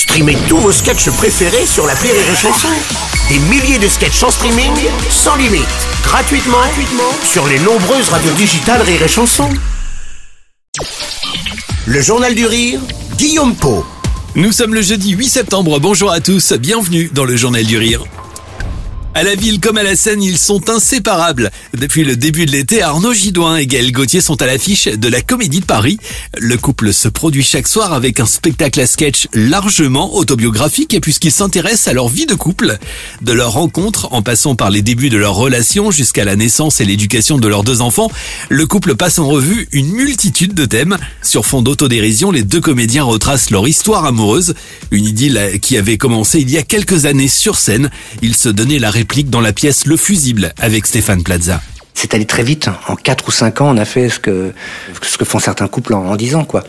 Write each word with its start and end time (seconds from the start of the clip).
Streamez 0.00 0.38
tous 0.48 0.56
vos 0.56 0.72
sketchs 0.72 1.10
préférés 1.10 1.66
sur 1.66 1.86
la 1.86 1.92
Rire 1.92 2.14
et 2.14 2.34
Chanson. 2.34 2.68
Des 3.28 3.38
milliers 3.38 3.78
de 3.78 3.86
sketchs 3.86 4.22
en 4.22 4.30
streaming, 4.30 4.72
sans 5.10 5.36
limite, 5.36 5.66
gratuitement, 6.02 6.56
gratuitement 6.56 7.12
sur 7.22 7.46
les 7.46 7.58
nombreuses 7.58 8.08
radios 8.08 8.32
digitales 8.32 8.80
Rire 8.80 9.02
et 9.02 9.08
Chanson. 9.08 9.50
Le 11.84 12.00
Journal 12.00 12.34
du 12.34 12.46
Rire, 12.46 12.80
Guillaume 13.18 13.54
Po. 13.54 13.84
Nous 14.36 14.52
sommes 14.52 14.72
le 14.72 14.80
jeudi 14.80 15.10
8 15.10 15.28
septembre, 15.28 15.78
bonjour 15.80 16.10
à 16.10 16.20
tous, 16.20 16.54
bienvenue 16.54 17.10
dans 17.12 17.26
le 17.26 17.36
Journal 17.36 17.64
du 17.64 17.76
Rire. 17.76 18.02
À 19.12 19.24
la 19.24 19.34
ville 19.34 19.58
comme 19.58 19.76
à 19.76 19.82
la 19.82 19.96
scène, 19.96 20.22
ils 20.22 20.38
sont 20.38 20.70
inséparables. 20.70 21.50
Depuis 21.76 22.04
le 22.04 22.14
début 22.14 22.46
de 22.46 22.52
l'été, 22.52 22.80
Arnaud 22.80 23.12
Gidouin 23.12 23.56
et 23.56 23.66
Gaël 23.66 23.90
Gauthier 23.90 24.20
sont 24.20 24.40
à 24.40 24.46
l'affiche 24.46 24.84
de 24.84 25.08
la 25.08 25.20
Comédie 25.20 25.58
de 25.58 25.64
Paris. 25.64 25.98
Le 26.38 26.56
couple 26.56 26.92
se 26.92 27.08
produit 27.08 27.42
chaque 27.42 27.66
soir 27.66 27.92
avec 27.92 28.20
un 28.20 28.26
spectacle 28.26 28.80
à 28.80 28.86
sketch 28.86 29.26
largement 29.34 30.14
autobiographique 30.14 30.96
puisqu'ils 31.02 31.32
s'intéressent 31.32 31.88
à 31.88 31.92
leur 31.92 32.08
vie 32.08 32.26
de 32.26 32.36
couple. 32.36 32.78
De 33.20 33.32
leur 33.32 33.52
rencontre, 33.52 34.12
en 34.12 34.22
passant 34.22 34.54
par 34.54 34.70
les 34.70 34.80
débuts 34.80 35.10
de 35.10 35.18
leur 35.18 35.34
relation 35.34 35.90
jusqu'à 35.90 36.24
la 36.24 36.36
naissance 36.36 36.80
et 36.80 36.84
l'éducation 36.84 37.36
de 37.36 37.48
leurs 37.48 37.64
deux 37.64 37.80
enfants, 37.80 38.12
le 38.48 38.64
couple 38.68 38.94
passe 38.94 39.18
en 39.18 39.26
revue 39.26 39.68
une 39.72 39.90
multitude 39.90 40.54
de 40.54 40.66
thèmes. 40.66 40.96
Sur 41.20 41.44
fond 41.44 41.62
d'autodérision, 41.62 42.30
les 42.30 42.44
deux 42.44 42.60
comédiens 42.60 43.04
retracent 43.04 43.50
leur 43.50 43.66
histoire 43.66 44.04
amoureuse, 44.04 44.54
une 44.92 45.04
idylle 45.04 45.58
qui 45.60 45.76
avait 45.76 45.98
commencé 45.98 46.38
il 46.38 46.50
y 46.50 46.58
a 46.58 46.62
quelques 46.62 47.06
années 47.06 47.28
sur 47.28 47.56
scène. 47.56 47.90
Ils 48.22 48.36
se 48.36 48.48
donnaient 48.48 48.78
la 48.78 48.99
réplique 49.00 49.30
dans 49.30 49.40
la 49.40 49.54
pièce 49.54 49.86
Le 49.86 49.96
Fusible 49.96 50.52
avec 50.58 50.86
Stéphane 50.86 51.22
Plaza. 51.22 51.62
C'est 51.94 52.12
allé 52.12 52.26
très 52.26 52.42
vite. 52.42 52.68
En 52.86 52.96
4 52.96 53.28
ou 53.28 53.30
5 53.30 53.62
ans, 53.62 53.74
on 53.74 53.78
a 53.78 53.86
fait 53.86 54.10
ce 54.10 54.20
que, 54.20 54.52
ce 55.00 55.16
que 55.16 55.24
font 55.24 55.38
certains 55.38 55.68
couples 55.68 55.94
en, 55.94 56.04
en 56.04 56.16
10 56.16 56.34
ans, 56.36 56.44
quoi. 56.44 56.64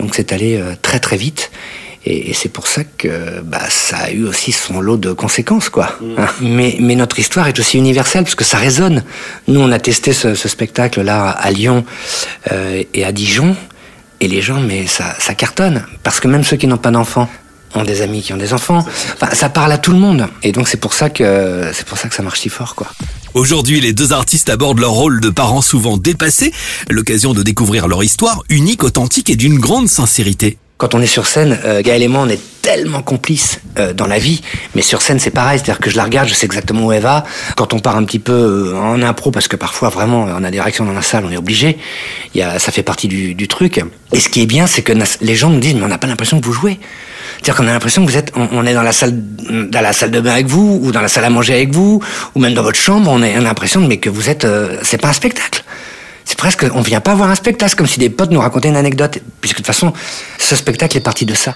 Donc 0.00 0.16
c'est 0.16 0.32
allé 0.32 0.56
euh, 0.56 0.74
très 0.82 0.98
très 0.98 1.16
vite. 1.16 1.52
Et, 2.04 2.30
et 2.30 2.34
c'est 2.34 2.48
pour 2.48 2.66
ça 2.66 2.82
que 2.82 3.40
bah, 3.44 3.62
ça 3.70 3.96
a 3.98 4.10
eu 4.10 4.24
aussi 4.24 4.50
son 4.50 4.80
lot 4.80 4.96
de 4.96 5.12
conséquences, 5.12 5.68
quoi. 5.68 5.96
Hein. 6.16 6.26
Mais, 6.40 6.76
mais 6.80 6.96
notre 6.96 7.20
histoire 7.20 7.46
est 7.46 7.58
aussi 7.60 7.78
universelle, 7.78 8.24
parce 8.24 8.34
que 8.34 8.44
ça 8.44 8.58
résonne. 8.58 9.04
Nous, 9.46 9.60
on 9.60 9.70
a 9.70 9.78
testé 9.78 10.12
ce, 10.12 10.34
ce 10.34 10.48
spectacle-là 10.48 11.30
à 11.30 11.50
Lyon 11.52 11.84
euh, 12.50 12.82
et 12.92 13.04
à 13.04 13.12
Dijon, 13.12 13.54
et 14.20 14.26
les 14.26 14.42
gens, 14.42 14.60
mais 14.60 14.88
ça, 14.88 15.14
ça 15.20 15.34
cartonne. 15.34 15.86
Parce 16.02 16.18
que 16.18 16.26
même 16.26 16.42
ceux 16.42 16.56
qui 16.56 16.66
n'ont 16.66 16.76
pas 16.76 16.90
d'enfants 16.90 17.28
ont 17.74 17.84
des 17.84 18.02
amis 18.02 18.22
qui 18.22 18.32
ont 18.32 18.36
des 18.38 18.52
enfants. 18.52 18.84
Enfin, 19.14 19.34
ça 19.34 19.48
parle 19.48 19.72
à 19.72 19.78
tout 19.78 19.92
le 19.92 19.98
monde. 19.98 20.26
Et 20.42 20.52
donc 20.52 20.68
c'est 20.68 20.80
pour 20.80 20.92
ça 20.92 21.10
que 21.10 21.70
c'est 21.72 21.86
pour 21.86 21.98
ça 21.98 22.08
que 22.08 22.14
ça 22.14 22.22
marche 22.22 22.40
si 22.40 22.48
fort, 22.48 22.74
quoi. 22.74 22.88
Aujourd'hui, 23.34 23.80
les 23.80 23.92
deux 23.92 24.12
artistes 24.12 24.48
abordent 24.48 24.80
leur 24.80 24.92
rôle 24.92 25.20
de 25.20 25.30
parents 25.30 25.60
souvent 25.60 25.96
dépassés, 25.96 26.52
l'occasion 26.88 27.34
de 27.34 27.42
découvrir 27.42 27.86
leur 27.86 28.02
histoire 28.02 28.42
unique, 28.48 28.82
authentique 28.84 29.30
et 29.30 29.36
d'une 29.36 29.58
grande 29.58 29.88
sincérité. 29.88 30.58
Quand 30.78 30.94
on 30.94 31.00
est 31.02 31.06
sur 31.06 31.26
scène, 31.26 31.58
euh, 31.64 31.82
Gaël 31.82 32.02
et 32.04 32.08
moi, 32.08 32.22
on 32.22 32.28
est 32.28 32.40
tellement 32.62 33.02
complices 33.02 33.60
euh, 33.78 33.92
dans 33.92 34.06
la 34.06 34.20
vie, 34.20 34.42
mais 34.76 34.82
sur 34.82 35.02
scène, 35.02 35.18
c'est 35.18 35.32
pareil. 35.32 35.58
C'est-à-dire 35.58 35.80
que 35.80 35.90
je 35.90 35.96
la 35.96 36.04
regarde, 36.04 36.28
je 36.28 36.34
sais 36.34 36.46
exactement 36.46 36.86
où 36.86 36.92
elle 36.92 37.02
va. 37.02 37.24
Quand 37.56 37.74
on 37.74 37.80
part 37.80 37.96
un 37.96 38.04
petit 38.04 38.20
peu 38.20 38.32
euh, 38.32 38.76
en 38.76 39.02
impro, 39.02 39.32
parce 39.32 39.48
que 39.48 39.56
parfois, 39.56 39.88
vraiment, 39.88 40.24
on 40.24 40.44
a 40.44 40.50
des 40.52 40.60
réactions 40.60 40.84
dans 40.84 40.92
la 40.92 41.02
salle, 41.02 41.24
on 41.24 41.32
est 41.32 41.36
obligé. 41.36 41.78
Il 42.34 42.38
y 42.38 42.42
a, 42.42 42.60
ça 42.60 42.70
fait 42.70 42.84
partie 42.84 43.08
du, 43.08 43.34
du 43.34 43.48
truc. 43.48 43.80
Et 44.12 44.20
ce 44.20 44.28
qui 44.28 44.40
est 44.40 44.46
bien, 44.46 44.68
c'est 44.68 44.82
que 44.82 44.92
les 45.20 45.34
gens 45.34 45.50
nous 45.50 45.58
disent, 45.58 45.74
mais 45.74 45.82
on 45.82 45.88
n'a 45.88 45.98
pas 45.98 46.06
l'impression 46.06 46.40
que 46.40 46.46
vous 46.46 46.52
jouez. 46.52 46.78
C'est-à-dire 47.38 47.56
qu'on 47.56 47.68
a 47.68 47.72
l'impression 47.72 48.04
que 48.04 48.10
vous 48.10 48.16
êtes, 48.16 48.32
on, 48.34 48.66
est 48.66 48.74
dans 48.74 48.82
la 48.82 48.92
salle, 48.92 49.14
dans 49.14 49.80
la 49.80 49.92
salle 49.92 50.10
de 50.10 50.20
bain 50.20 50.32
avec 50.32 50.46
vous, 50.46 50.80
ou 50.82 50.92
dans 50.92 51.00
la 51.00 51.08
salle 51.08 51.24
à 51.24 51.30
manger 51.30 51.54
avec 51.54 51.72
vous, 51.72 52.02
ou 52.34 52.40
même 52.40 52.54
dans 52.54 52.62
votre 52.62 52.78
chambre. 52.78 53.10
On, 53.10 53.22
est, 53.22 53.34
a 53.34 53.40
l'impression, 53.40 53.80
mais 53.80 53.98
que 53.98 54.10
vous 54.10 54.28
êtes, 54.28 54.44
euh, 54.44 54.78
c'est 54.82 54.98
pas 54.98 55.08
un 55.08 55.12
spectacle. 55.12 55.62
C'est 56.24 56.36
presque, 56.36 56.66
on 56.74 56.82
vient 56.82 57.00
pas 57.00 57.14
voir 57.14 57.30
un 57.30 57.34
spectacle, 57.34 57.74
comme 57.76 57.86
si 57.86 57.98
des 57.98 58.10
potes 58.10 58.30
nous 58.30 58.40
racontaient 58.40 58.68
une 58.68 58.76
anecdote. 58.76 59.18
Puisque 59.40 59.56
de 59.56 59.58
toute 59.58 59.66
façon, 59.66 59.92
ce 60.38 60.56
spectacle 60.56 60.96
est 60.96 61.00
parti 61.00 61.24
de 61.24 61.34
ça. 61.34 61.54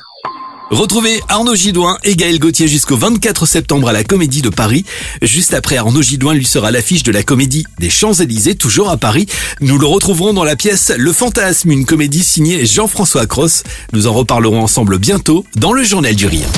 Retrouvez 0.73 1.21
Arnaud 1.29 1.55
Gidoin 1.55 1.99
et 2.03 2.17
Gaël 2.17 2.39
Gauthier 2.39 2.67
jusqu'au 2.67 2.97
24 2.97 3.45
septembre 3.45 3.91
à 3.91 3.93
la 3.93 4.05
Comédie 4.05 4.41
de 4.41 4.49
Paris. 4.49 4.87
Juste 5.21 5.53
après, 5.53 5.77
Arnaud 5.77 6.01
Gidoin 6.01 6.33
lui 6.33 6.47
sera 6.47 6.71
l'affiche 6.71 7.03
de 7.03 7.13
la 7.13 7.23
Comédie 7.23 7.67
des 7.79 7.91
Champs-Élysées, 7.91 8.55
toujours 8.55 8.89
à 8.89 8.97
Paris. 8.97 9.27
Nous 9.61 9.77
le 9.77 9.85
retrouverons 9.85 10.33
dans 10.33 10.45
la 10.45 10.57
pièce 10.57 10.91
Le 10.97 11.13
Fantasme, 11.13 11.71
une 11.71 11.85
comédie 11.85 12.25
signée 12.25 12.65
Jean-François 12.65 13.27
Cross. 13.27 13.65
Nous 13.93 14.07
en 14.07 14.15
reparlerons 14.15 14.63
ensemble 14.63 14.99
bientôt 14.99 15.45
dans 15.57 15.75
le 15.75 15.85
Journal 15.85 16.17
du 16.17 16.27
Rire. 16.27 16.49